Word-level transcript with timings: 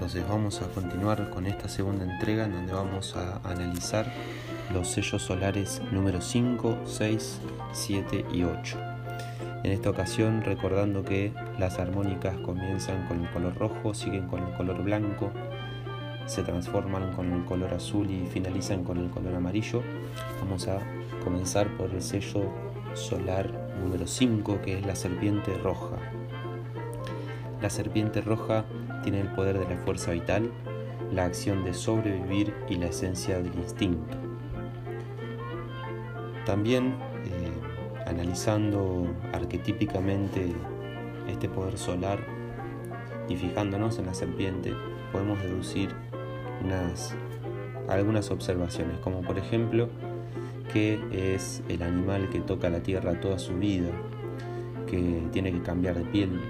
entonces 0.00 0.26
vamos 0.26 0.62
a 0.62 0.66
continuar 0.68 1.28
con 1.28 1.44
esta 1.44 1.68
segunda 1.68 2.10
entrega 2.10 2.46
en 2.46 2.52
donde 2.52 2.72
vamos 2.72 3.14
a 3.16 3.36
analizar 3.44 4.10
los 4.72 4.88
sellos 4.88 5.20
solares 5.20 5.82
número 5.92 6.22
5, 6.22 6.78
6, 6.86 7.38
7 7.72 8.24
y 8.32 8.44
8. 8.44 8.78
En 9.62 9.72
esta 9.72 9.90
ocasión 9.90 10.40
recordando 10.40 11.04
que 11.04 11.34
las 11.58 11.78
armónicas 11.78 12.34
comienzan 12.38 13.06
con 13.08 13.22
el 13.22 13.30
color 13.30 13.58
rojo, 13.58 13.92
siguen 13.92 14.26
con 14.26 14.42
el 14.42 14.54
color 14.54 14.82
blanco, 14.82 15.32
se 16.24 16.44
transforman 16.44 17.12
con 17.12 17.30
el 17.34 17.44
color 17.44 17.74
azul 17.74 18.10
y 18.10 18.26
finalizan 18.26 18.84
con 18.84 18.96
el 18.96 19.10
color 19.10 19.34
amarillo. 19.34 19.82
Vamos 20.40 20.66
a 20.66 20.78
comenzar 21.22 21.76
por 21.76 21.90
el 21.90 22.00
sello 22.00 22.50
solar 22.94 23.52
número 23.78 24.06
5 24.06 24.62
que 24.62 24.78
es 24.78 24.86
la 24.86 24.96
serpiente 24.96 25.52
roja. 25.58 25.98
La 27.60 27.68
serpiente 27.68 28.22
roja 28.22 28.64
tiene 29.02 29.20
el 29.20 29.28
poder 29.28 29.58
de 29.58 29.74
la 29.74 29.80
fuerza 29.82 30.12
vital, 30.12 30.50
la 31.12 31.24
acción 31.24 31.64
de 31.64 31.74
sobrevivir 31.74 32.54
y 32.68 32.76
la 32.76 32.86
esencia 32.86 33.38
del 33.38 33.54
instinto. 33.54 34.16
También, 36.46 36.94
eh, 37.24 38.06
analizando 38.06 39.06
arquetípicamente 39.32 40.52
este 41.28 41.48
poder 41.48 41.78
solar 41.78 42.20
y 43.28 43.36
fijándonos 43.36 43.98
en 43.98 44.06
la 44.06 44.14
serpiente, 44.14 44.72
podemos 45.12 45.42
deducir 45.42 45.90
unas, 46.64 47.14
algunas 47.88 48.30
observaciones, 48.30 48.98
como 48.98 49.22
por 49.22 49.38
ejemplo 49.38 49.88
que 50.72 51.00
es 51.12 51.62
el 51.68 51.82
animal 51.82 52.28
que 52.30 52.40
toca 52.40 52.70
la 52.70 52.80
tierra 52.80 53.20
toda 53.20 53.38
su 53.38 53.56
vida, 53.56 53.90
que 54.86 55.22
tiene 55.32 55.52
que 55.52 55.62
cambiar 55.62 55.96
de 55.96 56.04
piel 56.04 56.40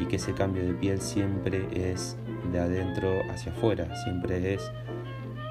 y 0.00 0.06
que 0.06 0.16
ese 0.16 0.32
cambio 0.32 0.66
de 0.66 0.72
piel 0.74 1.00
siempre 1.00 1.66
es 1.74 2.16
de 2.52 2.58
adentro 2.58 3.20
hacia 3.30 3.52
afuera, 3.52 3.94
siempre 4.04 4.54
es 4.54 4.72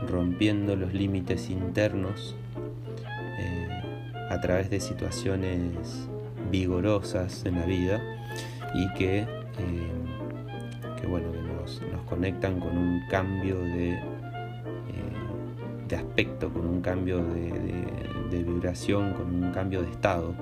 rompiendo 0.08 0.76
los 0.76 0.94
límites 0.94 1.50
internos 1.50 2.36
eh, 3.40 3.68
a 4.30 4.40
través 4.42 4.70
de 4.70 4.80
situaciones 4.80 6.08
vigorosas 6.50 7.46
en 7.46 7.60
la 7.60 7.66
vida 7.66 8.02
y 8.74 8.92
que, 8.94 9.20
eh, 9.20 9.28
que 11.00 11.08
bueno, 11.08 11.28
nos, 11.32 11.82
conectan 12.08 12.60
con 12.60 12.76
un 12.76 13.02
cambio 13.08 13.60
de, 13.62 13.92
eh, 13.92 14.02
de 15.88 15.96
aspecto, 15.96 16.52
con 16.52 16.66
un 16.66 16.82
cambio 16.82 17.24
de, 17.24 17.50
vibración, 18.32 19.14
con 19.14 19.44
un 19.44 19.52
cambio 19.52 19.82
de 19.82 19.92
estado 19.92 20.34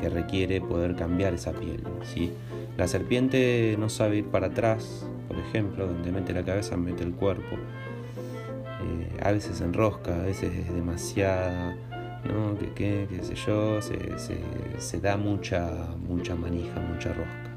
que 0.00 0.08
requiere 0.08 0.60
poder 0.60 0.96
cambiar 0.96 1.34
esa 1.34 1.52
piel. 1.52 1.82
¿sí? 2.02 2.32
La 2.76 2.88
serpiente 2.88 3.76
no 3.78 3.88
sabe 3.90 4.18
ir 4.18 4.26
para 4.26 4.46
atrás, 4.46 5.06
por 5.28 5.38
ejemplo, 5.38 5.86
donde 5.86 6.10
mete 6.10 6.32
la 6.32 6.42
cabeza, 6.42 6.76
mete 6.76 7.04
el 7.04 7.12
cuerpo. 7.12 7.56
Eh, 7.56 9.20
a 9.22 9.30
veces 9.32 9.60
enrosca, 9.60 10.14
a 10.14 10.22
veces 10.22 10.54
es 10.54 10.72
demasiada, 10.72 11.76
¿no? 12.24 12.56
¿Qué, 12.74 13.06
qué, 13.08 13.22
sé 13.22 13.34
yo? 13.34 13.80
Se, 13.82 15.00
da 15.00 15.18
mucha, 15.18 15.70
mucha 16.08 16.34
manija, 16.34 16.80
mucha 16.80 17.10
rosca. 17.12 17.50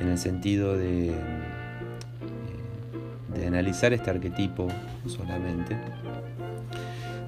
En 0.00 0.08
el 0.08 0.18
sentido 0.18 0.76
de, 0.76 1.10
eh, 1.10 1.14
de 3.34 3.46
analizar 3.46 3.92
este 3.92 4.10
arquetipo 4.10 4.66
solamente, 5.06 5.76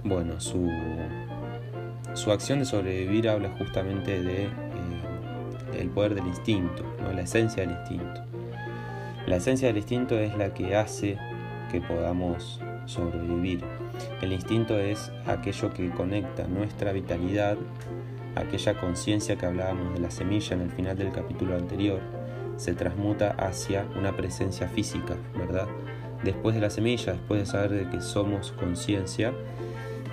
bueno, 0.03 0.41
su, 0.41 0.69
su 2.15 2.33
acción 2.33 2.59
de 2.59 2.65
sobrevivir 2.65 3.29
habla 3.29 3.51
justamente 3.59 4.21
de 4.21 4.49
el 5.81 5.89
poder 5.91 6.15
del 6.15 6.27
instinto, 6.27 6.85
¿no? 7.01 7.13
la 7.13 7.23
esencia 7.23 7.67
del 7.67 7.77
instinto. 7.77 8.23
La 9.27 9.37
esencia 9.37 9.69
del 9.69 9.79
instinto 9.79 10.19
es 10.19 10.37
la 10.37 10.53
que 10.53 10.77
hace 10.77 11.19
que 11.71 11.81
podamos 11.81 12.61
sobrevivir. 12.87 13.65
El 14.21 14.33
instinto 14.33 14.79
es 14.79 15.11
aquello 15.27 15.73
que 15.73 15.91
conecta 15.91 16.47
nuestra 16.47 16.93
vitalidad, 16.93 17.57
aquella 18.35 18.79
conciencia 18.79 19.37
que 19.37 19.47
hablábamos 19.47 19.95
de 19.95 20.01
la 20.01 20.11
semilla 20.11 20.55
en 20.55 20.63
el 20.63 20.71
final 20.71 20.97
del 20.97 21.13
capítulo 21.13 21.57
anterior, 21.57 22.01
se 22.57 22.75
transmuta 22.75 23.31
hacia 23.33 23.87
una 23.97 24.17
presencia 24.17 24.69
física, 24.69 25.17
¿verdad? 25.37 25.67
Después 26.23 26.55
de 26.55 26.61
la 26.61 26.71
semilla, 26.71 27.13
después 27.13 27.41
de 27.41 27.47
saber 27.47 27.71
de 27.71 27.91
que 27.91 28.01
somos 28.01 28.53
conciencia, 28.53 29.33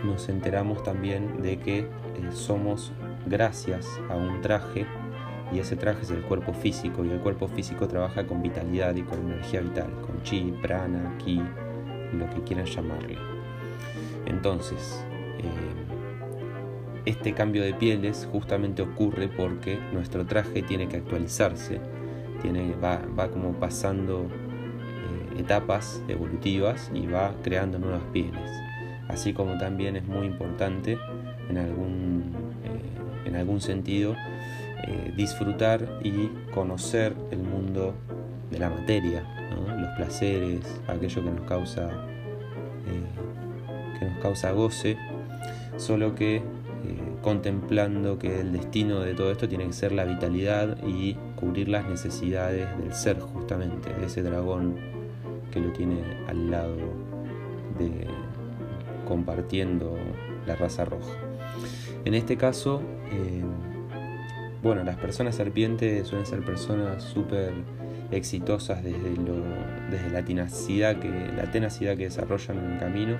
nos 0.03 0.29
enteramos 0.29 0.83
también 0.83 1.41
de 1.41 1.59
que 1.59 1.79
eh, 1.79 1.87
somos 2.31 2.91
gracias 3.27 3.87
a 4.09 4.15
un 4.15 4.41
traje 4.41 4.85
y 5.53 5.59
ese 5.59 5.75
traje 5.75 6.01
es 6.03 6.11
el 6.11 6.21
cuerpo 6.21 6.53
físico 6.53 7.03
y 7.03 7.09
el 7.09 7.19
cuerpo 7.19 7.47
físico 7.47 7.87
trabaja 7.87 8.25
con 8.25 8.41
vitalidad 8.41 8.95
y 8.95 9.03
con 9.03 9.19
energía 9.19 9.61
vital, 9.61 9.91
con 10.05 10.21
chi, 10.23 10.53
prana, 10.61 11.17
ki, 11.17 11.41
lo 12.13 12.29
que 12.29 12.41
quieran 12.43 12.65
llamarle. 12.65 13.17
Entonces, 14.25 15.03
eh, 15.39 15.49
este 17.05 17.33
cambio 17.33 17.63
de 17.63 17.73
pieles 17.73 18.27
justamente 18.31 18.81
ocurre 18.81 19.27
porque 19.27 19.79
nuestro 19.91 20.25
traje 20.25 20.61
tiene 20.61 20.87
que 20.87 20.97
actualizarse, 20.97 21.81
tiene, 22.41 22.75
va, 22.75 23.01
va 23.17 23.29
como 23.29 23.53
pasando 23.53 24.27
eh, 24.27 25.39
etapas 25.39 26.01
evolutivas 26.07 26.91
y 26.93 27.07
va 27.07 27.33
creando 27.43 27.79
nuevas 27.79 28.03
pieles. 28.13 28.49
Así 29.09 29.33
como 29.33 29.57
también 29.57 29.97
es 29.97 30.05
muy 30.05 30.25
importante 30.27 30.97
en 31.49 31.57
algún, 31.57 32.33
eh, 32.63 33.27
en 33.27 33.35
algún 33.35 33.59
sentido 33.59 34.15
eh, 34.83 35.13
disfrutar 35.15 35.99
y 36.03 36.29
conocer 36.53 37.13
el 37.29 37.39
mundo 37.39 37.93
de 38.49 38.59
la 38.59 38.69
materia, 38.69 39.23
los 39.79 39.89
placeres, 39.95 40.81
aquello 40.87 41.23
que 41.23 41.31
nos 41.31 41.47
causa, 41.47 41.89
eh, 42.87 43.99
que 43.99 44.05
nos 44.05 44.17
causa 44.19 44.51
goce, 44.51 44.97
solo 45.77 46.15
que 46.15 46.37
eh, 46.37 46.41
contemplando 47.21 48.17
que 48.17 48.39
el 48.41 48.51
destino 48.53 49.01
de 49.01 49.13
todo 49.13 49.31
esto 49.31 49.47
tiene 49.47 49.67
que 49.67 49.73
ser 49.73 49.91
la 49.91 50.03
vitalidad 50.03 50.77
y 50.83 51.15
cubrir 51.35 51.69
las 51.69 51.87
necesidades 51.87 52.67
del 52.79 52.93
ser 52.93 53.19
justamente, 53.19 53.93
de 53.93 54.07
ese 54.07 54.23
dragón 54.23 54.77
que 55.51 55.59
lo 55.59 55.71
tiene 55.73 56.01
al 56.27 56.49
lado 56.49 56.75
de 57.77 58.07
compartiendo 59.07 59.95
la 60.47 60.55
raza 60.55 60.85
roja. 60.85 61.13
En 62.05 62.15
este 62.15 62.37
caso, 62.37 62.81
bueno, 64.61 64.83
las 64.83 64.97
personas 64.97 65.35
serpientes 65.35 66.07
suelen 66.07 66.27
ser 66.27 66.45
personas 66.45 67.03
súper 67.03 67.53
exitosas 68.11 68.83
desde, 68.83 69.15
lo, 69.15 69.35
desde 69.89 70.09
la 70.11 70.23
tenacidad, 70.23 70.97
que, 70.97 71.09
la 71.35 71.49
tenacidad 71.49 71.97
que 71.97 72.03
desarrollan 72.03 72.59
en 72.59 72.71
el 72.73 72.79
camino, 72.79 73.17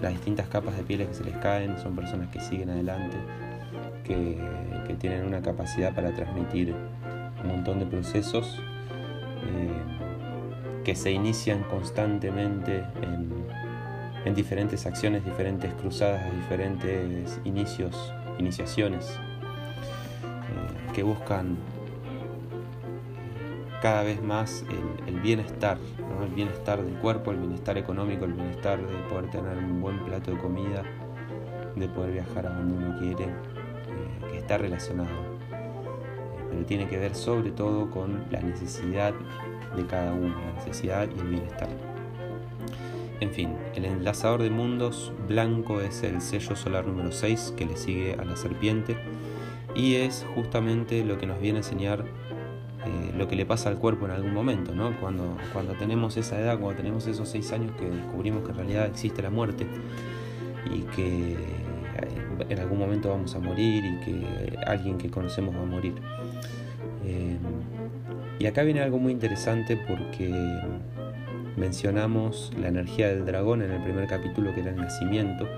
las 0.00 0.12
distintas 0.12 0.48
capas 0.48 0.76
de 0.76 0.84
pieles 0.84 1.08
que 1.08 1.14
se 1.14 1.24
les 1.24 1.36
caen, 1.38 1.76
son 1.78 1.96
personas 1.96 2.28
que 2.28 2.40
siguen 2.40 2.70
adelante, 2.70 3.16
que, 4.04 4.36
tienen 4.98 5.26
una 5.26 5.42
capacidad 5.42 5.94
para 5.94 6.14
transmitir 6.14 6.74
un 7.42 7.48
montón 7.48 7.78
de 7.78 7.84
procesos 7.84 8.58
eh, 9.42 10.82
que 10.84 10.94
se 10.94 11.10
inician 11.10 11.64
constantemente 11.64 12.78
en, 13.02 13.30
en 14.24 14.34
diferentes 14.34 14.86
acciones, 14.86 15.22
diferentes 15.22 15.74
cruzadas, 15.74 16.34
diferentes 16.34 17.38
inicios, 17.44 18.14
iniciaciones 18.38 19.20
que 20.94 21.02
buscan 21.02 21.56
cada 23.82 24.02
vez 24.02 24.22
más 24.22 24.64
el, 25.06 25.20
bienestar, 25.20 25.78
el 26.22 26.34
bienestar 26.34 26.82
del 26.82 26.94
cuerpo, 26.94 27.30
el 27.30 27.38
bienestar 27.38 27.76
económico, 27.78 28.24
el 28.24 28.32
bienestar 28.32 28.80
de 28.80 28.96
poder 29.08 29.30
tener 29.30 29.58
un 29.58 29.80
buen 29.80 30.04
plato 30.04 30.30
de 30.30 30.38
comida, 30.38 30.82
de 31.74 31.88
poder 31.88 32.12
viajar 32.12 32.46
a 32.46 32.50
donde 32.50 32.74
uno 32.74 32.98
quiere, 32.98 33.24
eh, 33.24 34.30
que 34.30 34.38
está 34.38 34.58
relacionado. 34.58 35.10
Eh, 35.52 36.46
pero 36.50 36.64
tiene 36.64 36.88
que 36.88 36.98
ver 36.98 37.14
sobre 37.14 37.50
todo 37.50 37.90
con 37.90 38.24
la 38.30 38.40
necesidad 38.40 39.14
de 39.76 39.86
cada 39.86 40.12
uno, 40.12 40.34
la 40.40 40.52
necesidad 40.54 41.08
y 41.14 41.20
el 41.20 41.28
bienestar. 41.28 41.68
En 43.20 43.30
fin, 43.30 43.54
el 43.74 43.84
enlazador 43.84 44.42
de 44.42 44.50
mundos 44.50 45.12
blanco 45.26 45.80
es 45.80 46.02
el 46.02 46.20
sello 46.20 46.54
solar 46.54 46.86
número 46.86 47.12
6 47.12 47.54
que 47.56 47.64
le 47.64 47.76
sigue 47.76 48.14
a 48.14 48.24
la 48.24 48.36
serpiente 48.36 48.96
y 49.76 49.96
es 49.96 50.26
justamente 50.34 51.04
lo 51.04 51.18
que 51.18 51.26
nos 51.26 51.40
viene 51.40 51.58
a 51.58 51.60
enseñar 51.60 52.04
eh, 52.86 53.12
lo 53.16 53.28
que 53.28 53.36
le 53.36 53.44
pasa 53.44 53.68
al 53.68 53.78
cuerpo 53.78 54.06
en 54.06 54.12
algún 54.12 54.32
momento, 54.32 54.74
¿no? 54.74 54.98
Cuando, 55.00 55.36
cuando 55.52 55.74
tenemos 55.74 56.16
esa 56.16 56.40
edad, 56.40 56.58
cuando 56.58 56.76
tenemos 56.76 57.06
esos 57.06 57.28
seis 57.28 57.52
años 57.52 57.72
que 57.78 57.84
descubrimos 57.84 58.44
que 58.44 58.52
en 58.52 58.56
realidad 58.56 58.86
existe 58.86 59.22
la 59.22 59.30
muerte 59.30 59.66
y 60.72 60.80
que 60.94 61.32
eh, 61.32 61.36
en 62.48 62.58
algún 62.58 62.78
momento 62.78 63.10
vamos 63.10 63.34
a 63.34 63.38
morir 63.38 63.84
y 63.84 64.04
que 64.04 64.58
alguien 64.66 64.98
que 64.98 65.10
conocemos 65.10 65.54
va 65.54 65.62
a 65.62 65.66
morir. 65.66 65.94
Eh, 67.04 67.36
y 68.38 68.46
acá 68.46 68.62
viene 68.62 68.80
algo 68.80 68.98
muy 68.98 69.12
interesante 69.12 69.76
porque 69.76 70.32
mencionamos 71.56 72.52
la 72.58 72.68
energía 72.68 73.08
del 73.08 73.26
dragón 73.26 73.62
en 73.62 73.72
el 73.72 73.82
primer 73.82 74.06
capítulo 74.06 74.54
que 74.54 74.60
era 74.60 74.70
el 74.70 74.76
nacimiento 74.76 75.48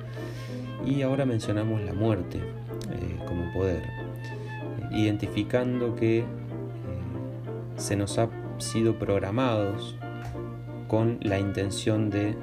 y 0.86 1.02
ahora 1.02 1.26
mencionamos 1.26 1.80
la 1.82 1.92
muerte 1.92 2.40
como 3.28 3.52
poder 3.52 3.82
identificando 4.90 5.94
que 5.94 6.20
eh, 6.20 6.24
se 7.76 7.96
nos 7.96 8.18
ha 8.18 8.28
sido 8.58 8.98
programados 8.98 9.96
con 10.88 11.18
la 11.20 11.38
intención 11.38 12.08
de 12.08 12.34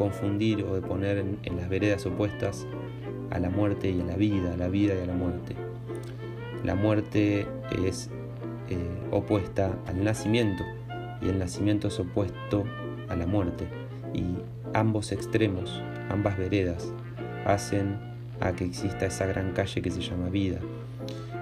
confundir 0.00 0.64
o 0.64 0.74
de 0.74 0.80
poner 0.80 1.18
en, 1.18 1.56
las 1.58 1.68
veredas 1.68 2.06
opuestas 2.06 2.66
a 3.28 3.38
la 3.38 3.50
muerte 3.50 3.90
y 3.90 4.00
a 4.00 4.04
la 4.04 4.16
vida, 4.16 4.54
a 4.54 4.56
la 4.56 4.68
vida 4.68 4.94
y 4.98 5.02
a 5.02 5.04
la 5.04 5.12
muerte. 5.12 5.54
La 6.64 6.74
muerte 6.74 7.46
es 7.86 8.08
eh, 8.70 8.78
opuesta 9.10 9.78
al 9.86 10.02
nacimiento 10.02 10.64
y 11.20 11.28
el 11.28 11.38
nacimiento 11.38 11.88
es 11.88 12.00
opuesto 12.00 12.64
a 13.10 13.16
la 13.16 13.26
muerte. 13.26 13.68
Y 14.14 14.24
ambos 14.72 15.12
extremos, 15.12 15.82
ambas 16.08 16.38
veredas, 16.38 16.90
hacen 17.44 17.98
a 18.40 18.52
que 18.52 18.64
exista 18.64 19.06
esa 19.06 19.26
gran 19.26 19.52
calle 19.52 19.82
que 19.82 19.90
se 19.90 20.00
llama 20.00 20.28
vida 20.28 20.58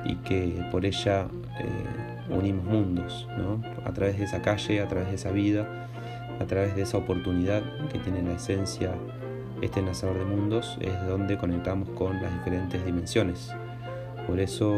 y 0.04 0.16
que 0.16 0.64
por 0.70 0.84
ella 0.84 1.26
eh, 1.60 2.34
unimos 2.34 2.64
mundos, 2.64 3.28
¿no? 3.36 3.62
a 3.84 3.92
través 3.92 4.18
de 4.18 4.24
esa 4.24 4.42
calle, 4.42 4.80
a 4.80 4.88
través 4.88 5.08
de 5.08 5.14
esa 5.14 5.30
vida 5.30 5.88
a 6.40 6.46
través 6.46 6.74
de 6.76 6.82
esa 6.82 6.98
oportunidad 6.98 7.62
que 7.92 7.98
tiene 7.98 8.22
la 8.22 8.34
esencia 8.34 8.94
este 9.60 9.80
enlazador 9.80 10.18
de 10.18 10.24
mundos, 10.24 10.78
es 10.80 11.06
donde 11.06 11.36
conectamos 11.36 11.88
con 11.90 12.22
las 12.22 12.32
diferentes 12.32 12.84
dimensiones. 12.84 13.50
Por 14.26 14.38
eso, 14.38 14.72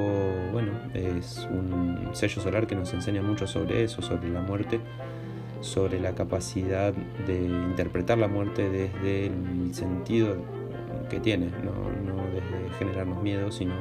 bueno, 0.53 0.73
es 0.95 1.47
un 1.51 2.09
sello 2.13 2.41
solar 2.41 2.67
que 2.67 2.77
nos 2.77 2.95
enseña 2.95 3.21
mucho 3.21 3.47
sobre 3.47 3.85
eso, 3.85 4.01
sobre 4.01 4.31
la 4.31 4.41
muerte, 4.41 4.81
sobre 5.61 6.01
la 6.01 6.15
capacidad 6.15 6.95
de 7.27 7.45
interpretar 7.45 8.17
la 8.17 8.29
muerte 8.29 8.71
desde 8.71 9.27
el 9.27 9.75
sentido 9.75 10.37
que 11.11 11.21
tiene, 11.21 11.51
no, 11.63 11.73
desde 12.33 12.75
generarnos 12.79 13.23
miedo, 13.23 13.53
sino 13.53 13.75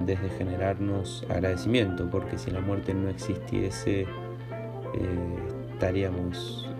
desde 0.00 0.30
generarnos 0.30 1.26
agradecimiento, 1.28 2.08
porque 2.10 2.38
si 2.38 2.50
la 2.50 2.60
muerte 2.60 2.94
no 2.94 3.10
existiese, 3.10 4.02
eh, 4.02 4.06
estaríamos 5.72 6.70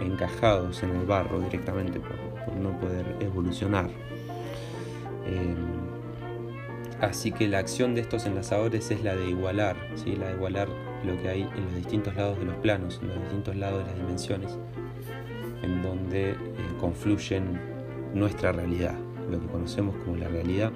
encajados 0.00 0.82
en 0.82 0.90
el 0.90 1.06
barro 1.06 1.40
directamente 1.40 2.00
por, 2.00 2.56
no 2.56 2.78
poder 2.80 3.16
evolucionar. 3.20 3.90
Em, 5.26 5.56
así 7.00 7.32
que 7.32 7.48
la 7.48 7.58
acción 7.58 7.94
de 7.94 8.00
estos 8.00 8.24
enlazadores 8.26 8.90
es 8.90 9.02
la 9.02 9.14
de 9.14 9.28
igualar, 9.28 9.76
¿sí? 9.96 10.16
la 10.16 10.28
de 10.28 10.34
igualar 10.34 10.68
lo 11.04 11.20
que 11.20 11.28
hay 11.28 11.42
en 11.42 11.64
los 11.64 11.74
distintos 11.76 12.16
lados 12.16 12.38
de 12.38 12.46
los 12.46 12.56
planos, 12.56 12.98
en 13.02 13.08
los 13.08 13.20
distintos 13.20 13.56
lados 13.56 13.80
de 13.80 13.90
las 13.90 13.96
dimensiones, 13.96 14.58
en 15.62 15.82
donde 15.82 16.30
eh, 16.30 16.36
confluyen 16.80 17.75
nuestra 18.14 18.52
realidad. 18.52 18.94
Lo 19.30 19.40
que 19.40 19.46
conocemos 19.46 19.96
como 20.04 20.16
la 20.16 20.28
realidad 20.28 20.72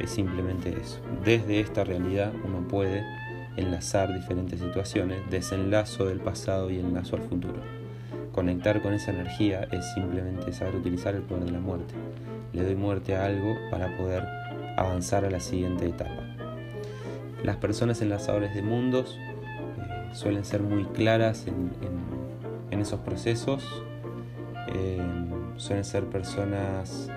es 0.00 0.10
simplemente 0.10 0.70
eso. 0.70 1.00
Desde 1.24 1.60
esta 1.60 1.84
realidad 1.84 2.32
uno 2.44 2.66
puede 2.68 3.04
enlazar 3.56 4.14
diferentes 4.14 4.60
situaciones, 4.60 5.18
desenlazo 5.30 6.06
del 6.06 6.20
pasado 6.20 6.70
y 6.70 6.78
enlazo 6.78 7.16
al 7.16 7.22
futuro. 7.22 7.60
Conectar 8.32 8.80
con 8.80 8.94
esa 8.94 9.10
energía 9.10 9.66
es 9.72 9.92
simplemente 9.94 10.52
saber 10.52 10.76
utilizar 10.76 11.14
el 11.14 11.22
poder 11.22 11.44
de 11.44 11.52
la 11.52 11.60
muerte. 11.60 11.94
Le 12.52 12.64
doy 12.64 12.76
muerte 12.76 13.16
a 13.16 13.26
algo 13.26 13.56
para 13.70 13.96
poder 13.96 14.24
avanzar 14.76 15.24
a 15.24 15.30
la 15.30 15.40
siguiente 15.40 15.86
etapa. 15.86 16.30
Las 17.42 17.56
personas 17.56 18.00
enlazadores 18.02 18.54
de 18.54 18.62
mundos 18.62 19.18
eh, 19.18 20.14
suelen 20.14 20.44
ser 20.44 20.62
muy 20.62 20.84
claras 20.84 21.46
en, 21.46 21.70
esos 22.80 23.00
procesos, 23.00 23.62
eh, 24.68 24.98
suelen 25.60 25.84
ser 25.84 26.06
personas 26.06 27.08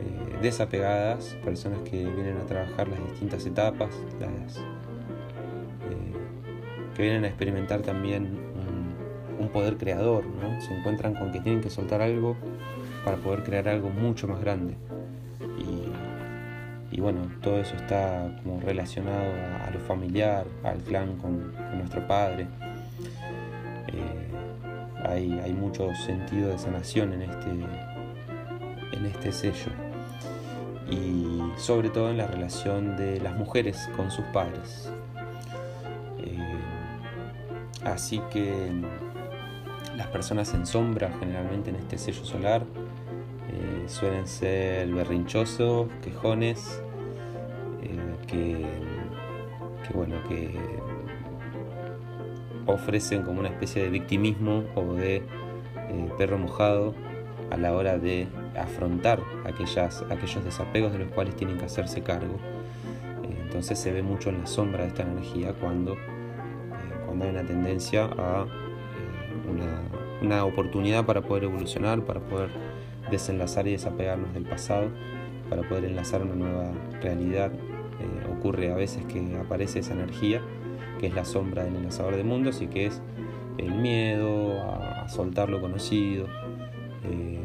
eh, 0.00 0.38
desapegadas, 0.42 1.36
personas 1.44 1.80
que 1.82 2.04
vienen 2.04 2.38
a 2.38 2.46
trabajar 2.46 2.88
las 2.88 2.98
distintas 3.10 3.44
etapas, 3.46 3.90
las 4.18 4.60
que 6.94 7.02
vienen 7.02 7.24
a 7.24 7.28
experimentar 7.28 7.82
también 7.82 8.38
un, 9.38 9.48
poder 9.48 9.78
creador, 9.78 10.24
¿no? 10.26 10.60
se 10.60 10.72
encuentran 10.72 11.14
con 11.14 11.32
que 11.32 11.40
tienen 11.40 11.60
que 11.60 11.70
soltar 11.70 12.02
algo 12.02 12.36
para 13.04 13.16
poder 13.16 13.42
crear 13.42 13.68
algo 13.68 13.90
mucho 13.90 14.28
más 14.28 14.40
grande. 14.40 14.76
Y, 16.92 17.00
bueno, 17.00 17.20
todo 17.40 17.58
eso 17.58 17.74
está 17.74 18.38
como 18.42 18.60
relacionado 18.60 19.32
a, 19.64 19.70
lo 19.70 19.80
familiar, 19.80 20.46
al 20.62 20.78
clan 20.78 21.16
con, 21.16 21.52
nuestro 21.78 22.06
padre. 22.06 22.46
Eh, 25.16 25.40
hay, 25.44 25.52
mucho 25.52 25.94
sentido 25.94 26.48
de 26.48 26.58
sanación 26.58 27.12
en 27.12 27.22
este, 27.22 27.50
en 28.92 29.06
este 29.06 29.32
sello. 29.32 29.72
Y 30.90 31.40
sobre 31.56 31.90
todo 31.90 32.10
en 32.10 32.18
la 32.18 32.26
relación 32.26 32.96
de 32.96 33.20
las 33.20 33.36
mujeres 33.36 33.88
con 33.96 34.10
sus 34.10 34.24
padres. 34.26 34.90
Así 37.84 38.20
que 38.30 38.70
las 39.96 40.06
personas 40.08 40.52
en 40.54 40.66
sombra 40.66 41.10
generalmente 41.18 41.70
en 41.70 41.76
este 41.76 41.96
sello 41.96 42.24
solar 42.24 42.62
eh, 43.48 43.88
suelen 43.88 44.26
ser 44.26 44.88
berrinchosos, 44.88 45.88
quejones, 46.02 46.82
eh, 47.82 48.16
que, 48.26 48.66
bueno, 49.94 50.16
que 50.28 50.58
ofrecen 52.70 53.22
como 53.22 53.40
una 53.40 53.48
especie 53.48 53.82
de 53.82 53.90
victimismo 53.90 54.64
o 54.74 54.94
de 54.94 55.16
eh, 55.16 55.22
perro 56.18 56.38
mojado 56.38 56.94
a 57.50 57.56
la 57.56 57.72
hora 57.72 57.98
de 57.98 58.28
afrontar 58.58 59.20
aquellas, 59.44 60.04
aquellos 60.10 60.44
desapegos 60.44 60.92
de 60.92 61.00
los 61.00 61.08
cuales 61.08 61.34
tienen 61.36 61.58
que 61.58 61.64
hacerse 61.64 62.02
cargo. 62.02 62.36
entonces 63.22 63.78
se 63.78 63.92
ve 63.92 64.02
mucho 64.02 64.30
en 64.30 64.38
la 64.40 64.46
sombra 64.46 64.82
de 64.82 64.88
esta 64.88 65.02
energía 65.02 65.52
cuando 65.54 65.96
cuando 67.10 67.24
hay 67.24 67.32
una 67.32 67.42
tendencia 67.42 68.04
a 68.04 68.46
eh, 68.46 70.22
una, 70.22 70.44
oportunidad 70.44 71.04
para 71.04 71.22
poder 71.22 71.42
evolucionar, 71.44 72.04
para 72.04 72.20
poder 72.20 72.50
desenlazar 73.10 73.66
y 73.66 73.72
desapegarnos 73.72 74.32
del 74.32 74.44
pasado, 74.44 74.90
para 75.48 75.68
poder 75.68 75.86
enlazar 75.86 76.22
una 76.22 76.36
nueva 76.36 76.70
realidad. 77.02 77.50
Eh, 77.50 78.32
ocurre 78.32 78.70
a 78.70 78.76
veces 78.76 79.04
que 79.06 79.36
aparece 79.38 79.80
esa 79.80 79.92
energía, 79.92 80.40
que 81.00 81.06
es 81.06 81.14
la 81.14 81.24
sombra 81.24 81.64
del 81.64 81.76
enlazador 81.76 82.14
de 82.16 82.24
mundos 82.24 82.60
y 82.60 82.66
que 82.66 82.86
es 82.86 83.00
el 83.58 83.72
miedo 83.72 84.60
a, 84.60 85.08
soltar 85.08 85.48
lo 85.48 85.60
conocido, 85.60 86.26
eh, 87.04 87.40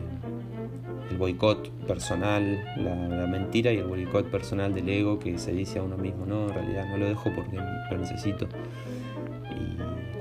el 1.10 1.18
boicot 1.18 1.72
personal, 1.88 2.64
la, 2.78 3.26
mentira 3.26 3.72
y 3.72 3.78
el 3.78 3.86
boicot 3.86 4.30
personal 4.30 4.74
del 4.74 4.88
ego 4.90 5.18
que 5.18 5.40
se 5.40 5.52
dice 5.52 5.80
a 5.80 5.84
uno 5.84 5.98
mismo, 5.98 6.26
no, 6.26 6.48
en 6.48 6.54
realidad 6.54 6.86
no 6.90 6.98
lo 6.98 7.06
dejo 7.08 7.32
porque 7.34 7.56
lo 7.56 7.98
necesito 7.98 8.48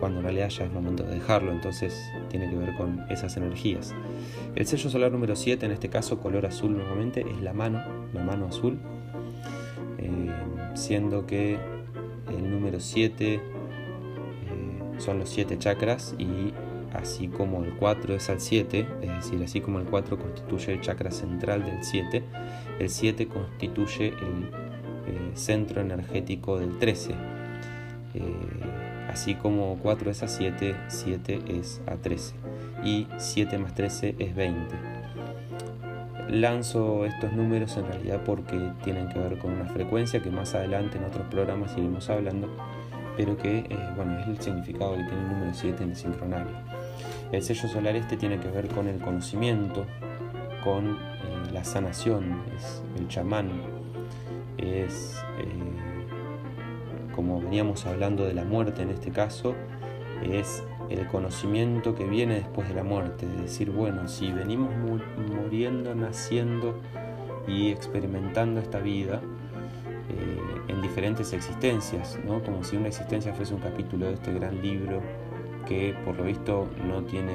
cuando 0.04 0.18
en 0.18 0.24
realidad 0.24 0.50
ya 0.50 0.64
es 0.64 0.70
momento 0.70 1.02
de 1.02 1.14
dejarlo, 1.14 1.50
entonces 1.50 1.98
tiene 2.28 2.50
que 2.50 2.56
ver 2.56 2.74
con 2.74 3.06
esas 3.08 3.38
energías. 3.38 3.94
El 4.54 4.66
sello 4.66 4.90
solar 4.90 5.10
número 5.10 5.34
7, 5.34 5.64
en 5.64 5.72
este 5.72 5.88
caso 5.88 6.20
color 6.20 6.44
azul 6.44 6.76
nuevamente, 6.76 7.24
es 7.26 7.40
la 7.40 7.54
mano, 7.54 7.82
la 8.12 8.22
mano 8.22 8.48
azul, 8.48 8.78
eh, 9.96 10.30
siendo 10.74 11.24
que 11.26 11.58
el 12.36 12.50
número 12.50 12.80
7 12.80 13.34
eh, 13.34 13.40
son 14.98 15.18
los 15.18 15.30
7 15.30 15.58
chakras 15.58 16.14
y 16.18 16.52
así 16.92 17.28
como 17.28 17.64
el 17.64 17.74
4 17.76 18.14
es 18.14 18.30
al 18.30 18.40
7, 18.40 18.86
es 19.02 19.08
decir, 19.08 19.42
así 19.42 19.60
como 19.60 19.78
el 19.78 19.86
4 19.86 20.18
constituye 20.18 20.72
el 20.74 20.80
chakra 20.80 21.10
central 21.10 21.64
del 21.64 21.82
7, 21.82 22.22
el 22.78 22.90
7 22.90 23.28
constituye 23.28 24.08
el 24.08 24.50
eh, 25.06 25.30
centro 25.34 25.80
energético 25.80 26.58
del 26.58 26.78
13 26.78 27.14
Así 29.14 29.36
como 29.36 29.78
4 29.80 30.10
es 30.10 30.22
a 30.24 30.28
7, 30.28 30.74
7 30.88 31.42
es 31.46 31.80
a 31.86 31.94
13 31.94 32.34
y 32.84 33.06
7 33.16 33.58
más 33.58 33.74
13 33.74 34.16
es 34.18 34.34
20. 34.34 34.93
Lanzo 36.34 37.04
estos 37.04 37.32
números 37.32 37.76
en 37.76 37.86
realidad 37.86 38.22
porque 38.24 38.58
tienen 38.82 39.08
que 39.08 39.20
ver 39.20 39.38
con 39.38 39.52
una 39.52 39.66
frecuencia 39.66 40.20
que 40.20 40.32
más 40.32 40.52
adelante 40.56 40.98
en 40.98 41.04
otros 41.04 41.28
programas 41.28 41.78
iremos 41.78 42.10
hablando, 42.10 42.48
pero 43.16 43.36
que 43.36 43.58
eh, 43.58 43.78
bueno, 43.94 44.18
es 44.18 44.26
el 44.26 44.40
significado 44.40 44.96
que 44.96 45.04
tiene 45.04 45.22
el 45.22 45.28
número 45.28 45.54
7 45.54 45.84
en 45.84 45.90
el 45.90 45.96
sincronario. 45.96 46.50
El 47.30 47.40
sello 47.40 47.68
solar 47.68 47.94
este 47.94 48.16
tiene 48.16 48.40
que 48.40 48.48
ver 48.48 48.66
con 48.66 48.88
el 48.88 48.98
conocimiento, 49.00 49.86
con 50.64 50.96
eh, 50.96 51.52
la 51.52 51.62
sanación, 51.62 52.42
es 52.56 52.82
el 52.98 53.06
chamán, 53.06 53.52
es 54.58 55.22
eh, 55.38 57.12
como 57.14 57.40
veníamos 57.40 57.86
hablando 57.86 58.24
de 58.24 58.34
la 58.34 58.42
muerte 58.42 58.82
en 58.82 58.90
este 58.90 59.12
caso, 59.12 59.54
es 60.20 60.64
el 60.90 61.06
conocimiento 61.08 61.94
que 61.94 62.04
viene 62.04 62.34
después 62.34 62.68
de 62.68 62.74
la 62.74 62.84
muerte, 62.84 63.26
de 63.26 63.42
decir, 63.42 63.70
bueno, 63.70 64.08
si 64.08 64.32
venimos 64.32 64.70
muriendo, 64.76 65.94
naciendo 65.94 66.80
y 67.46 67.70
experimentando 67.70 68.60
esta 68.60 68.78
vida 68.78 69.20
eh, 70.08 70.38
en 70.68 70.82
diferentes 70.82 71.32
existencias, 71.32 72.18
¿no? 72.24 72.42
como 72.42 72.64
si 72.64 72.76
una 72.76 72.88
existencia 72.88 73.32
fuese 73.34 73.54
un 73.54 73.60
capítulo 73.60 74.06
de 74.06 74.14
este 74.14 74.32
gran 74.32 74.60
libro 74.62 75.00
que 75.66 75.94
por 76.04 76.16
lo 76.16 76.24
visto 76.24 76.68
no 76.86 77.02
tiene 77.02 77.32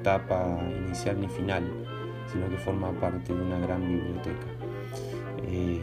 etapa 0.00 0.58
inicial 0.84 1.20
ni 1.20 1.28
final, 1.28 1.64
sino 2.32 2.48
que 2.48 2.56
forma 2.56 2.92
parte 2.92 3.34
de 3.34 3.42
una 3.42 3.58
gran 3.58 3.86
biblioteca. 3.86 4.46
Eh, 5.44 5.82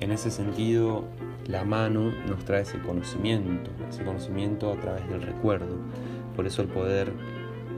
en 0.00 0.12
ese 0.12 0.30
sentido, 0.30 1.04
la 1.46 1.64
mano 1.64 2.12
nos 2.28 2.44
trae 2.44 2.62
ese 2.62 2.78
conocimiento, 2.80 3.70
ese 3.88 4.04
conocimiento 4.04 4.72
a 4.72 4.76
través 4.76 5.08
del 5.08 5.22
recuerdo. 5.22 5.76
Por 6.40 6.46
eso 6.46 6.62
el 6.62 6.68
poder, 6.68 7.08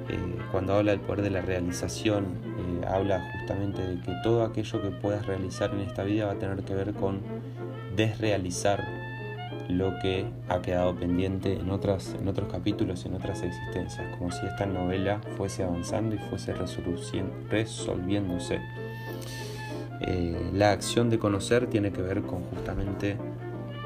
eh, 0.08 0.38
cuando 0.52 0.74
habla 0.74 0.92
del 0.92 1.00
poder 1.00 1.22
de 1.22 1.30
la 1.30 1.42
realización, 1.42 2.26
eh, 2.82 2.86
habla 2.86 3.20
justamente 3.32 3.84
de 3.84 4.00
que 4.00 4.12
todo 4.22 4.44
aquello 4.44 4.80
que 4.80 4.90
puedas 4.90 5.26
realizar 5.26 5.74
en 5.74 5.80
esta 5.80 6.04
vida 6.04 6.26
va 6.26 6.32
a 6.34 6.38
tener 6.38 6.62
que 6.62 6.72
ver 6.72 6.94
con 6.94 7.22
desrealizar 7.96 8.86
lo 9.68 9.98
que 9.98 10.26
ha 10.48 10.62
quedado 10.62 10.94
pendiente 10.94 11.54
en, 11.54 11.70
otras, 11.70 12.14
en 12.14 12.28
otros 12.28 12.52
capítulos, 12.52 13.04
en 13.04 13.14
otras 13.14 13.42
existencias, 13.42 14.16
como 14.16 14.30
si 14.30 14.46
esta 14.46 14.64
novela 14.64 15.20
fuese 15.36 15.64
avanzando 15.64 16.14
y 16.14 16.18
fuese 16.18 16.54
resolviéndose. 17.50 18.60
Eh, 20.02 20.50
la 20.52 20.70
acción 20.70 21.10
de 21.10 21.18
conocer 21.18 21.66
tiene 21.66 21.90
que 21.90 22.00
ver 22.00 22.22
con 22.22 22.44
justamente 22.44 23.16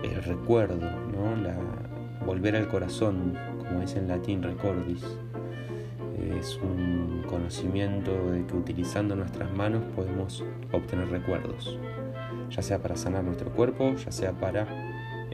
el 0.03 0.23
recuerdo, 0.23 0.91
¿no? 1.15 1.35
la, 1.43 1.57
volver 2.25 2.57
al 2.57 2.69
corazón, 2.69 3.35
como 3.59 3.81
dice 3.81 3.99
en 3.99 4.09
latín 4.09 4.43
recordis. 4.43 5.05
Es 6.39 6.59
un 6.63 7.25
conocimiento 7.29 8.31
de 8.31 8.45
que 8.47 8.57
utilizando 8.57 9.15
nuestras 9.17 9.53
manos 9.53 9.85
podemos 9.95 10.45
obtener 10.73 11.09
recuerdos, 11.09 11.79
ya 12.51 12.63
sea 12.63 12.79
para 12.79 12.97
sanar 12.97 13.25
nuestro 13.25 13.51
cuerpo, 13.51 13.95
ya 13.95 14.11
sea 14.11 14.33
para 14.33 14.67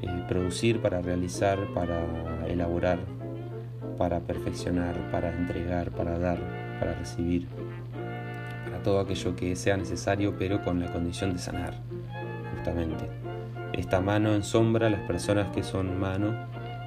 eh, 0.03 0.25
producir, 0.29 0.81
para 0.81 1.01
realizar, 1.01 1.59
para 1.75 2.05
elaborar, 2.47 2.99
para 3.97 4.21
perfeccionar, 4.21 4.95
para 5.11 5.33
entregar, 5.33 5.91
para 5.93 6.19
dar, 6.19 6.39
para 6.81 6.95
recibir, 6.95 7.47
para 8.65 8.83
todo 8.83 9.01
aquello 9.01 9.37
que 9.37 9.55
sea 9.55 9.77
necesario, 9.77 10.35
pero 10.39 10.65
con 10.65 10.81
la 10.81 10.93
condición 10.93 11.33
de 11.33 11.39
sanar, 11.39 11.75
justamente. 12.55 13.09
Esta 13.73 14.01
mano 14.01 14.35
en 14.35 14.43
sombra, 14.43 14.91
las 14.91 15.01
personas 15.03 15.51
que 15.55 15.63
son 15.63 15.99
mano, 15.99 16.35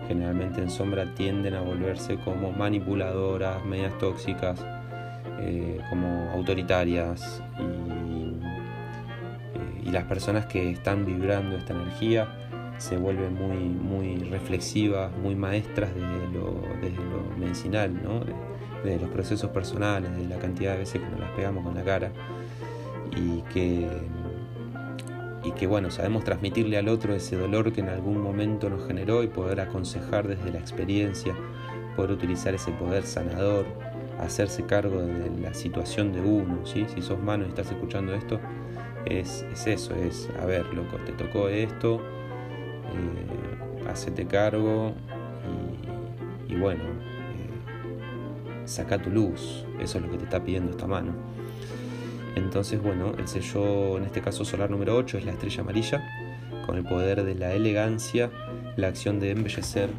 generalmente 0.08 0.62
en 0.62 0.70
sombra 0.70 1.14
tienden 1.16 1.56
a 1.56 1.62
volverse 1.62 2.18
como 2.18 2.52
manipuladoras, 2.52 3.64
medias 3.66 3.98
tóxicas, 3.98 4.64
eh, 5.40 5.80
como 5.90 6.32
autoritarias 6.32 7.42
y, 7.60 7.64
eh, 9.58 9.82
y, 9.86 9.92
las 9.92 10.06
personas 10.06 10.46
que 10.46 10.72
están 10.72 11.06
vibrando 11.06 11.58
esta 11.58 11.74
energía 11.74 12.28
se 12.78 12.98
vuelven 12.98 13.34
muy, 13.36 13.58
muy 13.58 14.18
reflexivas, 14.30 15.16
muy 15.18 15.36
maestras 15.36 15.94
desde 15.94 16.34
lo, 16.34 16.62
desde 16.82 17.04
lo 17.04 17.38
medicinal, 17.38 17.94
¿no? 18.04 18.22
de, 18.84 19.00
los 19.00 19.10
procesos 19.10 19.50
personales, 19.50 20.16
de 20.16 20.28
la 20.28 20.38
cantidad 20.38 20.74
de 20.74 20.80
veces 20.80 21.02
que 21.02 21.10
nos 21.10 21.20
las 21.20 21.32
pegamos 21.32 21.64
con 21.64 21.74
la 21.74 21.84
cara 21.84 22.12
y 23.16 23.42
que 23.54 23.88
y 25.46 25.52
que 25.52 25.68
bueno, 25.68 25.92
sabemos 25.92 26.24
transmitirle 26.24 26.78
al 26.78 26.88
otro 26.88 27.14
ese 27.14 27.38
dolor 27.38 27.72
que 27.72 27.82
en 27.82 27.90
algún 27.90 28.20
momento 28.22 28.70
nos 28.70 28.88
generó 28.88 29.22
y 29.22 29.28
poder 29.28 29.60
aconsejar 29.60 30.28
desde 30.28 30.52
la 30.52 30.58
experiencia, 30.58 31.36
poder 31.96 32.12
utilizar 32.12 32.56
ese 32.56 32.72
poder 32.72 33.04
sanador, 33.04 33.66
hacerse 34.20 34.66
cargo 34.66 35.02
de 35.02 35.30
la 35.42 35.54
situación 35.54 36.12
de 36.14 36.22
uno, 36.22 36.66
¿sí? 36.66 36.88
si 36.94 37.02
sos 37.02 37.20
mano 37.20 37.46
y 37.46 37.50
estás 37.50 37.72
escuchando 37.72 38.16
esto, 38.16 38.40
es, 39.06 39.46
eso, 39.68 39.94
es, 39.94 40.30
a 40.42 40.46
ver, 40.46 40.66
loco, 40.74 40.98
te 41.06 41.12
tocó 41.12 41.48
esto, 41.48 42.02
eh, 42.92 44.28
cargo 44.28 44.94
y, 46.50 46.56
bueno, 46.56 46.84
eh, 46.84 48.66
saca 48.66 49.00
tu 49.00 49.12
luz, 49.12 49.66
eso 49.80 50.00
es 50.00 50.04
lo 50.04 50.10
que 50.10 50.18
te 50.18 50.24
está 50.24 50.44
pidiendo 50.44 50.72
esta 50.72 50.88
mano. 50.88 51.14
Entonces, 52.36 52.82
bueno, 52.82 53.14
el 53.18 53.28
sello, 53.28 53.98
en 53.98 54.04
este 54.04 54.22
caso 54.22 54.44
solar 54.44 54.70
número 54.70 54.96
8, 54.96 55.18
es 55.18 55.26
la 55.26 55.32
estrella 55.32 55.62
amarilla, 55.62 56.04
con 56.66 56.78
el 56.78 56.84
poder 56.84 57.24
de 57.24 57.36
la 57.36 57.54
elegancia, 57.54 58.30
la 58.76 58.88
acción 58.88 59.20
de 59.20 59.32
embellecer 59.32 59.90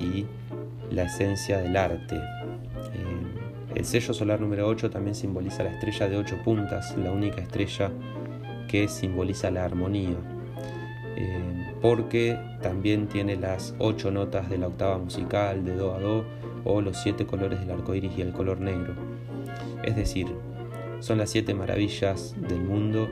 y 0.00 0.26
la 0.90 1.04
esencia 1.04 1.58
del 1.58 1.76
arte. 1.76 2.16
Eh, 2.16 3.74
el 3.74 3.84
sello 3.84 4.14
solar 4.14 4.40
número 4.40 4.66
8 4.68 4.90
también 4.90 5.14
simboliza 5.14 5.62
la 5.64 5.70
estrella 5.70 6.08
de 6.08 6.16
8 6.16 6.38
puntas, 6.44 6.96
la 6.96 7.10
única 7.10 7.40
estrella 7.40 7.90
que 8.68 8.88
simboliza 8.88 9.50
la 9.50 9.64
armonía, 9.64 10.16
eh, 11.16 11.74
porque 11.82 12.38
también 12.62 13.08
tiene 13.08 13.36
las 13.36 13.74
8 13.78 14.10
notas 14.10 14.48
de 14.48 14.58
la 14.58 14.68
octava 14.68 14.98
musical, 14.98 15.64
de 15.64 15.74
Do 15.74 15.94
a 15.94 16.00
Do, 16.00 16.24
o 16.64 16.80
los 16.80 16.96
7 17.02 17.26
colores 17.26 17.60
del 17.60 17.70
arco 17.70 17.94
iris 17.94 18.12
y 18.16 18.22
el 18.22 18.32
color 18.32 18.60
negro. 18.60 18.94
Es 19.84 19.96
decir, 19.96 20.28
son 21.04 21.18
las 21.18 21.28
siete 21.28 21.52
maravillas 21.52 22.34
del 22.48 22.62
mundo 22.62 23.10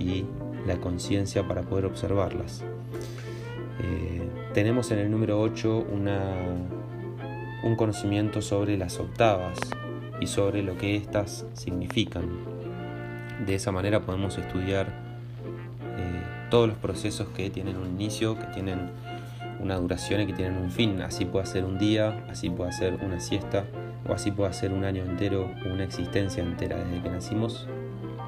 y 0.00 0.24
la 0.66 0.78
conciencia 0.78 1.46
para 1.46 1.60
poder 1.60 1.84
observarlas. 1.84 2.62
Eh, 3.82 4.22
tenemos 4.54 4.90
en 4.92 5.00
el 5.00 5.10
número 5.10 5.38
8 5.38 5.86
un 7.64 7.76
conocimiento 7.76 8.40
sobre 8.40 8.78
las 8.78 8.98
octavas 8.98 9.58
y 10.22 10.26
sobre 10.26 10.62
lo 10.62 10.78
que 10.78 10.96
éstas 10.96 11.44
significan. 11.52 12.30
De 13.44 13.56
esa 13.56 13.72
manera 13.72 14.00
podemos 14.00 14.38
estudiar 14.38 14.86
eh, 15.98 16.22
todos 16.50 16.66
los 16.66 16.78
procesos 16.78 17.28
que 17.36 17.50
tienen 17.50 17.76
un 17.76 17.88
inicio, 17.88 18.38
que 18.38 18.46
tienen 18.54 18.88
una 19.60 19.76
duración 19.76 20.22
y 20.22 20.26
que 20.26 20.32
tienen 20.32 20.56
un 20.56 20.70
fin. 20.70 21.02
Así 21.02 21.26
puede 21.26 21.44
ser 21.44 21.64
un 21.66 21.76
día, 21.78 22.24
así 22.30 22.48
puede 22.48 22.72
ser 22.72 22.94
una 23.04 23.20
siesta, 23.20 23.66
o 24.08 24.12
así 24.12 24.30
puede 24.30 24.52
ser 24.52 24.72
un 24.72 24.84
año 24.84 25.04
entero, 25.04 25.50
una 25.66 25.84
existencia 25.84 26.42
entera 26.42 26.76
desde 26.76 27.02
que 27.02 27.10
nacimos 27.10 27.68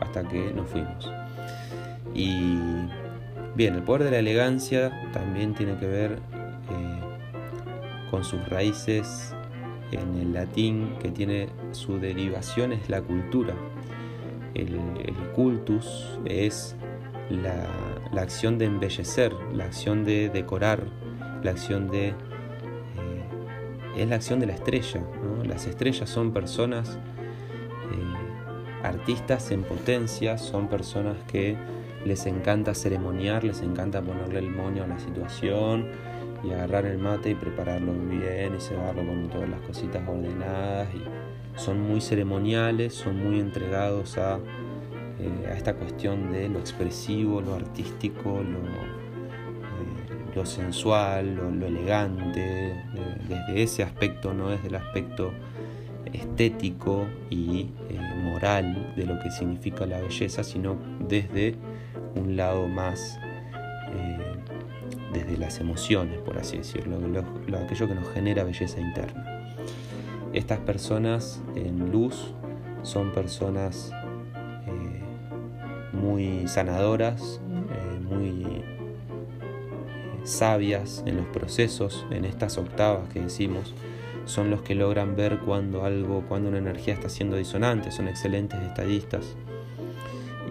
hasta 0.01 0.27
que 0.27 0.53
nos 0.53 0.69
fuimos. 0.69 1.11
Y 2.15 2.59
bien, 3.55 3.75
el 3.75 3.83
poder 3.83 4.05
de 4.05 4.11
la 4.13 4.19
elegancia 4.19 4.93
también 5.13 5.55
tiene 5.55 5.77
que 5.77 5.87
ver 5.87 6.13
eh, 6.13 7.01
con 8.11 8.25
sus 8.25 8.49
raíces 8.49 9.35
en 9.93 10.17
el 10.17 10.33
latín 10.33 10.95
que 11.01 11.11
tiene 11.11 11.49
su 11.73 11.99
derivación 11.99 12.73
es 12.73 12.89
la 12.89 13.03
cultura. 13.03 13.55
El, 14.55 14.81
cultus 15.35 16.19
es 16.25 16.77
la, 17.29 17.67
acción 18.21 18.57
de 18.57 18.65
embellecer, 18.65 19.35
la 19.53 19.65
acción 19.65 20.05
de 20.05 20.31
decorar, 20.31 20.85
la 21.43 21.51
acción 21.51 21.91
de 21.91 22.15
es 23.97 24.09
la 24.09 24.17
acción 24.17 24.41
de 24.41 24.47
la 24.47 24.55
estrella. 24.55 25.03
Las 25.45 25.67
estrellas 25.67 26.09
son 26.09 26.33
personas, 26.33 26.99
eh, 27.93 28.83
artistas 28.83 29.51
en 29.51 29.63
potencia, 29.63 30.39
son 30.39 30.69
personas 30.69 31.17
que 31.27 31.57
les 32.05 32.27
encanta 32.27 32.75
ceremoniar, 32.75 33.43
les 33.43 33.63
encanta 33.63 34.03
ponerle 34.03 34.39
el 34.39 34.51
moño 34.51 34.85
a 34.85 34.87
la 34.87 34.99
situación 34.99 35.89
y 36.45 36.53
agarrar 36.53 36.87
el 36.87 36.99
mate 36.99 37.31
y 37.31 37.35
prepararlo 37.35 37.93
bien 37.93 38.55
y 38.55 38.61
cebarlo 38.61 39.05
con 39.07 39.29
todas 39.29 39.49
las 39.49 39.61
cositas 39.63 40.07
ordenadas. 40.07 40.89
Son 41.57 41.81
muy 41.81 42.01
ceremoniales, 42.01 42.95
son 42.95 43.17
muy 43.25 43.41
entregados 43.41 44.19
a, 44.19 44.39
eh, 45.19 45.49
a 45.49 45.55
esta 45.55 45.75
cuestión 45.75 46.31
de 46.31 46.49
lo 46.49 46.59
expresivo, 46.59 47.41
lo 47.41 47.55
artístico, 47.55 48.43
lo 48.43 48.96
lo 50.37 50.45
sensual, 50.45 51.35
lo, 51.35 51.67
elegante, 51.67 52.77
desde 53.27 53.63
ese 53.63 53.83
aspecto, 53.83 54.35
no 54.35 54.51
desde 54.51 54.69
el 54.69 54.75
aspecto 54.75 55.33
estético 56.13 57.07
y 57.31 57.71
eh, 57.89 57.99
moral 58.23 58.93
de 58.97 59.07
lo 59.07 59.19
que 59.19 59.31
significa 59.31 59.87
la 59.87 59.99
belleza, 59.99 60.45
sino 60.45 60.77
desde 61.09 61.57
un 62.15 62.37
lado 62.37 62.69
más, 62.69 63.19
eh, 63.95 64.19
desde 65.15 65.39
las 65.39 65.59
emociones, 65.59 66.21
por 66.21 66.39
así 66.39 66.59
decirlo, 66.59 67.01
lo, 67.01 67.59
aquello 67.59 67.89
que 67.89 67.95
nos 67.95 68.09
genera 68.11 68.45
belleza 68.45 68.79
interna. 68.79 69.25
Estas 70.35 70.59
personas 70.61 71.43
en 71.55 71.91
luz 71.91 72.35
son 72.83 73.11
personas 73.13 73.91
eh, 74.67 75.03
muy 75.95 76.47
sanadoras, 76.47 77.41
sabias 80.27 81.03
en 81.07 81.17
los 81.17 81.27
procesos, 81.27 82.05
en 82.11 82.25
estas 82.25 82.59
octavas 82.59 83.09
que 83.09 83.21
decimos, 83.21 83.75
son 84.25 84.51
los 84.51 84.63
que 84.63 84.75
logran 84.75 85.15
ver 85.15 85.39
cuando 85.39 85.85
algo, 85.85 86.25
cuando 86.29 86.49
una 86.49 86.59
energía 86.59 86.95
está 86.95 87.09
siendo 87.09 87.37
disonante, 87.37 87.93
son 87.93 88.09
excelentes 88.09 88.61
estadistas 88.61 89.37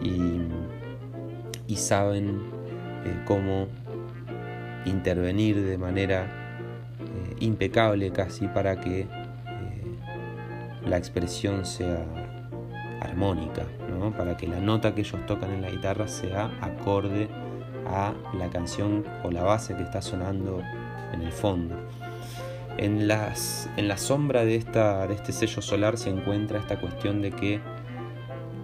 y, 0.01 0.41
saben 1.75 2.41
eh, 3.03 3.21
cómo 3.25 3.67
intervenir 4.85 5.61
de 5.61 5.77
manera 5.77 6.23
eh, 6.99 7.35
impecable 7.41 8.11
casi 8.11 8.47
para 8.47 8.79
que 8.79 9.01
eh, 9.01 9.07
la 10.85 10.97
expresión 10.97 11.65
sea 11.65 12.05
armónica, 13.01 13.65
para 14.17 14.37
que 14.37 14.47
la 14.47 14.61
nota 14.61 14.95
que 14.95 15.01
ellos 15.01 15.25
tocan 15.25 15.51
en 15.51 15.61
la 15.61 15.69
guitarra 15.69 16.07
sea 16.07 16.49
acorde 16.61 17.27
la 18.33 18.49
canción 18.49 19.05
o 19.23 19.31
la 19.31 19.43
base 19.43 19.75
que 19.75 19.83
está 19.83 20.01
sonando 20.01 20.61
en 21.13 21.21
el 21.21 21.31
fondo. 21.31 21.75
En, 22.77 23.07
las, 23.07 23.69
en 23.77 23.87
la 23.87 23.97
sombra 23.97 24.43
de, 24.43 24.55
esta, 24.55 25.07
de 25.07 25.15
este 25.15 25.31
sello 25.31 25.61
solar 25.61 25.97
se 25.97 26.09
encuentra 26.09 26.59
esta 26.59 26.79
cuestión 26.79 27.21
de 27.21 27.31
que 27.31 27.61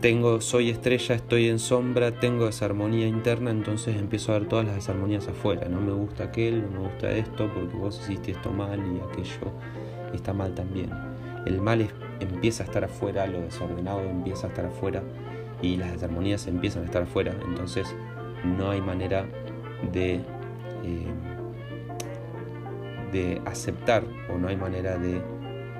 tengo, 0.02 0.42
soy 0.42 0.70
estrella, 0.70 1.16
estoy 1.16 1.48
en 1.48 1.60
sombra, 1.60 2.12
tengo 2.12 2.48
desarmonía 2.48 3.08
interna, 3.08 3.52
entonces 3.52 3.96
empiezo 3.96 4.34
a 4.34 4.40
ver 4.40 4.50
todas 4.50 4.66
las 4.66 4.76
desarmonías 4.76 5.28
afuera. 5.28 5.70
No 5.70 5.80
me 5.80 5.92
gusta 5.94 6.26
aquel, 6.26 6.64
no 6.64 6.82
me 6.82 6.88
gusta 6.88 7.12
esto, 7.12 7.50
porque 7.54 7.78
vos 7.78 8.02
hiciste 8.04 8.32
esto 8.32 8.52
mal 8.52 8.80
y 8.80 9.00
aquello. 9.00 9.52
está 10.14 10.34
mal 10.34 10.56
también. 10.56 10.90
El 11.46 11.62
mal 11.62 11.88
empieza 12.20 12.64
a 12.64 12.66
estar 12.66 12.84
afuera, 12.84 13.28
lo 13.28 13.42
desordenado 13.42 14.02
empieza 14.02 14.48
a 14.48 14.50
estar 14.50 14.66
afuera 14.66 15.04
y 15.62 15.78
las 15.78 15.92
desarmonías 15.94 16.48
empiezan 16.48 16.84
a 16.84 16.86
estar 16.86 17.04
afuera. 17.04 17.34
Entonces 17.48 17.88
no 18.44 18.72
hay 18.72 18.82
manera 18.82 19.26
de, 19.92 20.16
eh, 20.16 21.12
de 23.12 23.42
aceptar 23.46 24.04
o 24.34 24.38
no 24.38 24.48
hay 24.48 24.58
manera 24.58 24.98
de 24.98 25.22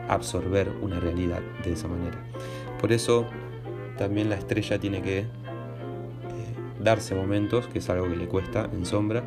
absorber 0.08 0.70
una 0.82 1.00
realidad 1.00 1.42
de 1.64 1.74
esa 1.74 1.88
manera. 1.88 2.18
Por 2.80 2.92
eso 2.92 3.28
también 3.98 4.30
la 4.30 4.36
estrella 4.36 4.80
tiene 4.80 5.02
que 5.02 5.26
darse 6.84 7.16
momentos, 7.16 7.68
que 7.68 7.80
es 7.80 7.90
algo 7.90 8.10
que 8.10 8.16
le 8.16 8.28
cuesta 8.28 8.70
en 8.72 8.86
sombra, 8.86 9.24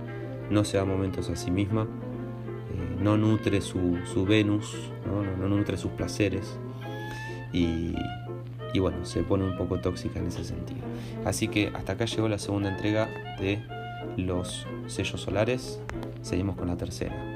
no 0.50 0.64
se 0.64 0.76
da 0.76 0.84
momentos 0.84 1.30
a 1.30 1.36
sí 1.36 1.50
misma, 1.50 1.82
eh, 1.82 2.96
no 3.00 3.16
nutre 3.16 3.60
su, 3.60 3.98
Venus, 4.28 4.90
¿no? 5.06 5.48
nutre 5.48 5.76
sus 5.76 5.92
placeres 5.92 6.58
y, 7.52 7.94
y 8.72 8.78
bueno, 8.80 9.04
se 9.04 9.22
pone 9.22 9.44
un 9.44 9.56
poco 9.56 9.78
tóxica 9.78 10.18
en 10.18 10.26
ese 10.26 10.44
sentido. 10.44 10.80
Así 11.24 11.48
que 11.48 11.70
hasta 11.74 11.92
acá 11.92 12.04
llegó 12.04 12.28
la 12.28 12.38
segunda 12.38 12.70
entrega 12.70 13.08
de 13.44 13.62
los 14.16 14.66
sellos 14.86 15.20
solares, 15.20 15.78
seguimos 16.22 16.56
con 16.56 16.68
la 16.68 16.76
tercera. 16.76 17.33